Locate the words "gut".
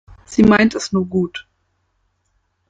1.05-1.47